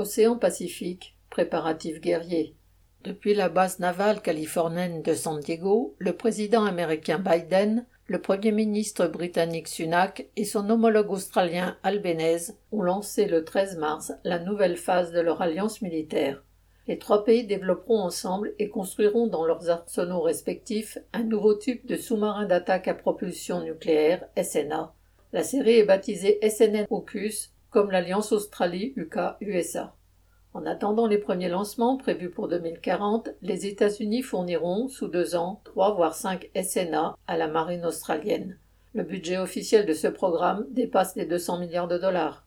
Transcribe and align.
Océan 0.00 0.36
Pacifique, 0.36 1.14
préparatifs 1.28 2.00
guerriers. 2.00 2.54
Depuis 3.04 3.34
la 3.34 3.50
base 3.50 3.80
navale 3.80 4.22
californienne 4.22 5.02
de 5.02 5.12
San 5.12 5.40
Diego, 5.40 5.94
le 5.98 6.14
président 6.14 6.64
américain 6.64 7.18
Biden, 7.18 7.84
le 8.06 8.18
premier 8.18 8.50
ministre 8.50 9.06
britannique 9.06 9.68
Sunak 9.68 10.26
et 10.36 10.46
son 10.46 10.70
homologue 10.70 11.10
australien 11.10 11.76
Albanese 11.82 12.56
ont 12.72 12.80
lancé 12.80 13.26
le 13.26 13.44
13 13.44 13.76
mars 13.76 14.12
la 14.24 14.38
nouvelle 14.38 14.78
phase 14.78 15.12
de 15.12 15.20
leur 15.20 15.42
alliance 15.42 15.82
militaire. 15.82 16.42
Les 16.88 16.98
trois 16.98 17.22
pays 17.22 17.46
développeront 17.46 18.00
ensemble 18.00 18.54
et 18.58 18.70
construiront 18.70 19.26
dans 19.26 19.44
leurs 19.44 19.68
arsenaux 19.68 20.22
respectifs 20.22 20.96
un 21.12 21.24
nouveau 21.24 21.52
type 21.52 21.84
de 21.84 21.96
sous-marin 21.96 22.46
d'attaque 22.46 22.88
à 22.88 22.94
propulsion 22.94 23.62
nucléaire, 23.62 24.24
SNA. 24.42 24.94
La 25.34 25.42
série 25.42 25.78
est 25.78 25.84
baptisée 25.84 26.40
SNN 26.42 26.86
comme 27.70 27.90
l'Alliance 27.90 28.32
Australie-UK-USA. 28.32 29.94
En 30.52 30.66
attendant 30.66 31.06
les 31.06 31.18
premiers 31.18 31.48
lancements 31.48 31.96
prévus 31.96 32.30
pour 32.30 32.48
2040, 32.48 33.30
les 33.42 33.66
États-Unis 33.66 34.22
fourniront, 34.22 34.88
sous 34.88 35.06
deux 35.06 35.36
ans, 35.36 35.60
trois 35.64 35.94
voire 35.94 36.14
cinq 36.14 36.50
SNA 36.60 37.14
à 37.28 37.36
la 37.36 37.46
marine 37.46 37.86
australienne. 37.86 38.58
Le 38.92 39.04
budget 39.04 39.38
officiel 39.38 39.86
de 39.86 39.92
ce 39.92 40.08
programme 40.08 40.66
dépasse 40.70 41.14
les 41.14 41.26
200 41.26 41.60
milliards 41.60 41.86
de 41.86 41.98
dollars. 41.98 42.44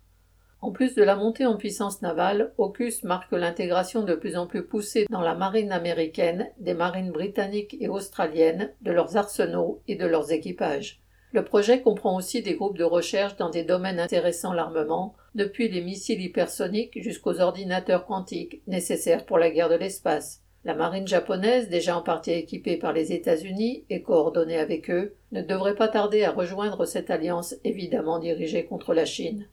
En 0.59 0.71
plus 0.71 0.95
de 0.95 1.03
la 1.03 1.15
montée 1.15 1.45
en 1.45 1.57
puissance 1.57 2.01
navale, 2.01 2.53
AUKUS 2.57 3.03
marque 3.03 3.31
l'intégration 3.31 4.03
de 4.03 4.15
plus 4.15 4.37
en 4.37 4.47
plus 4.47 4.63
poussée 4.63 5.05
dans 5.09 5.21
la 5.21 5.35
marine 5.35 5.71
américaine 5.71 6.49
des 6.57 6.73
marines 6.73 7.11
britanniques 7.11 7.75
et 7.79 7.89
australiennes, 7.89 8.73
de 8.81 8.91
leurs 8.91 9.15
arsenaux 9.17 9.81
et 9.89 9.95
de 9.95 10.05
leurs 10.05 10.31
équipages. 10.31 11.02
Le 11.33 11.43
projet 11.43 11.81
comprend 11.81 12.15
aussi 12.15 12.43
des 12.43 12.53
groupes 12.53 12.77
de 12.77 12.83
recherche 12.83 13.37
dans 13.37 13.49
des 13.49 13.63
domaines 13.63 13.99
intéressant 13.99 14.53
l'armement, 14.53 15.15
depuis 15.33 15.67
les 15.67 15.81
missiles 15.81 16.21
hypersoniques 16.21 17.01
jusqu'aux 17.01 17.41
ordinateurs 17.41 18.05
quantiques 18.05 18.61
nécessaires 18.67 19.25
pour 19.25 19.39
la 19.39 19.49
guerre 19.49 19.69
de 19.69 19.75
l'espace. 19.75 20.41
La 20.63 20.75
marine 20.75 21.07
japonaise, 21.07 21.69
déjà 21.69 21.97
en 21.97 22.03
partie 22.03 22.33
équipée 22.33 22.77
par 22.77 22.93
les 22.93 23.13
États-Unis 23.13 23.83
et 23.89 24.03
coordonnée 24.03 24.59
avec 24.59 24.91
eux, 24.91 25.15
ne 25.31 25.41
devrait 25.41 25.75
pas 25.75 25.87
tarder 25.87 26.23
à 26.23 26.31
rejoindre 26.31 26.85
cette 26.85 27.09
alliance 27.09 27.55
évidemment 27.63 28.19
dirigée 28.19 28.65
contre 28.65 28.93
la 28.93 29.05
Chine. 29.05 29.47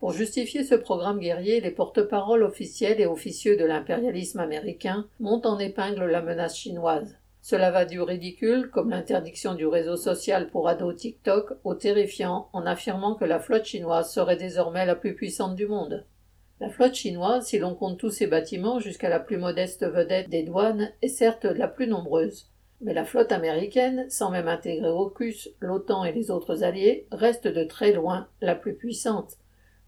Pour 0.00 0.10
justifier 0.10 0.64
ce 0.64 0.74
programme 0.74 1.20
guerrier, 1.20 1.60
les 1.60 1.70
porte-paroles 1.70 2.42
officiels 2.42 3.00
et 3.00 3.06
officieux 3.06 3.56
de 3.56 3.64
l'impérialisme 3.64 4.40
américain 4.40 5.06
montent 5.20 5.46
en 5.46 5.60
épingle 5.60 6.04
la 6.06 6.20
menace 6.20 6.58
chinoise. 6.58 7.16
Cela 7.42 7.72
va 7.72 7.84
du 7.84 8.00
ridicule, 8.00 8.70
comme 8.70 8.90
l'interdiction 8.90 9.54
du 9.54 9.66
réseau 9.66 9.96
social 9.96 10.48
pour 10.48 10.68
ados 10.68 10.94
TikTok, 10.94 11.54
au 11.64 11.74
terrifiant 11.74 12.48
en 12.52 12.64
affirmant 12.66 13.16
que 13.16 13.24
la 13.24 13.40
flotte 13.40 13.64
chinoise 13.64 14.12
serait 14.12 14.36
désormais 14.36 14.86
la 14.86 14.94
plus 14.94 15.16
puissante 15.16 15.56
du 15.56 15.66
monde. 15.66 16.06
La 16.60 16.70
flotte 16.70 16.94
chinoise, 16.94 17.44
si 17.44 17.58
l'on 17.58 17.74
compte 17.74 17.98
tous 17.98 18.10
ses 18.10 18.28
bâtiments 18.28 18.78
jusqu'à 18.78 19.08
la 19.08 19.18
plus 19.18 19.38
modeste 19.38 19.84
vedette 19.84 20.30
des 20.30 20.44
douanes, 20.44 20.92
est 21.02 21.08
certes 21.08 21.44
la 21.44 21.66
plus 21.66 21.88
nombreuse. 21.88 22.48
Mais 22.80 22.94
la 22.94 23.04
flotte 23.04 23.32
américaine, 23.32 24.06
sans 24.08 24.30
même 24.30 24.46
intégrer 24.46 24.88
AUKUS, 24.88 25.48
l'OTAN 25.58 26.04
et 26.04 26.12
les 26.12 26.30
autres 26.30 26.62
alliés, 26.62 27.08
reste 27.10 27.48
de 27.48 27.64
très 27.64 27.92
loin 27.92 28.28
la 28.40 28.54
plus 28.54 28.74
puissante. 28.74 29.32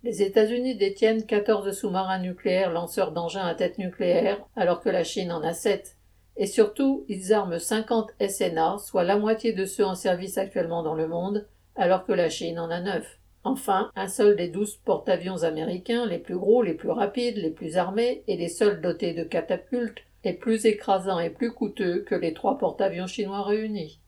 Les 0.02 0.22
États-Unis 0.22 0.74
détiennent 0.74 1.24
14 1.24 1.70
sous-marins 1.70 2.18
nucléaires 2.18 2.72
lanceurs 2.72 3.12
d'engins 3.12 3.46
à 3.46 3.54
tête 3.54 3.78
nucléaire, 3.78 4.44
alors 4.56 4.80
que 4.80 4.90
la 4.90 5.04
Chine 5.04 5.30
en 5.30 5.42
a 5.42 5.52
7. 5.52 5.96
Et 6.36 6.46
surtout, 6.46 7.04
ils 7.08 7.32
arment 7.32 7.58
50 7.58 8.12
SNA, 8.20 8.78
soit 8.78 9.04
la 9.04 9.18
moitié 9.18 9.52
de 9.52 9.64
ceux 9.64 9.84
en 9.84 9.94
service 9.94 10.36
actuellement 10.36 10.82
dans 10.82 10.94
le 10.94 11.06
monde, 11.06 11.46
alors 11.76 12.04
que 12.04 12.12
la 12.12 12.28
Chine 12.28 12.58
en 12.58 12.70
a 12.70 12.80
9. 12.80 13.06
Enfin, 13.44 13.90
un 13.94 14.08
seul 14.08 14.36
des 14.36 14.48
douze 14.48 14.76
porte-avions 14.84 15.42
américains, 15.42 16.06
les 16.06 16.18
plus 16.18 16.36
gros, 16.36 16.62
les 16.62 16.74
plus 16.74 16.90
rapides, 16.90 17.36
les 17.36 17.50
plus 17.50 17.76
armés, 17.76 18.24
et 18.26 18.36
les 18.36 18.48
seuls 18.48 18.80
dotés 18.80 19.12
de 19.12 19.22
catapultes, 19.22 19.98
est 20.24 20.32
plus 20.32 20.64
écrasant 20.64 21.20
et 21.20 21.30
plus 21.30 21.52
coûteux 21.52 22.00
que 22.00 22.14
les 22.14 22.32
trois 22.32 22.58
porte-avions 22.58 23.06
chinois 23.06 23.42
réunis. 23.42 24.00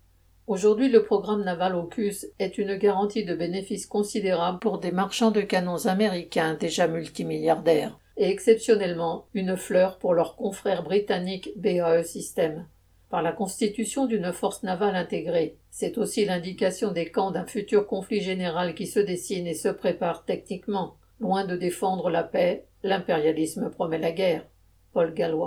Aujourd'hui, 0.46 0.88
le 0.88 1.02
programme 1.02 1.44
naval 1.44 1.74
AUKUS 1.74 2.26
est 2.38 2.56
une 2.56 2.76
garantie 2.76 3.24
de 3.24 3.34
bénéfices 3.34 3.86
considérables 3.86 4.60
pour 4.60 4.78
des 4.78 4.92
marchands 4.92 5.32
de 5.32 5.42
canons 5.42 5.86
américains 5.86 6.54
déjà 6.54 6.86
multimilliardaires 6.88 7.98
et 8.16 8.30
exceptionnellement 8.30 9.26
une 9.34 9.56
fleur 9.56 9.98
pour 9.98 10.14
leurs 10.14 10.36
confrères 10.36 10.82
britanniques 10.82 11.50
BAE 11.56 12.02
System. 12.02 12.66
Par 13.08 13.22
la 13.22 13.32
constitution 13.32 14.06
d'une 14.06 14.32
force 14.32 14.62
navale 14.62 14.96
intégrée, 14.96 15.58
c'est 15.70 15.96
aussi 15.98 16.24
l'indication 16.24 16.90
des 16.90 17.10
camps 17.10 17.30
d'un 17.30 17.46
futur 17.46 17.86
conflit 17.86 18.20
général 18.20 18.74
qui 18.74 18.86
se 18.86 18.98
dessine 18.98 19.46
et 19.46 19.54
se 19.54 19.68
prépare 19.68 20.24
techniquement. 20.24 20.96
Loin 21.20 21.44
de 21.46 21.56
défendre 21.56 22.10
la 22.10 22.24
paix, 22.24 22.66
l'impérialisme 22.82 23.70
promet 23.70 23.98
la 23.98 24.12
guerre. 24.12 24.46
Paul 24.92 25.14
Gallois. 25.14 25.44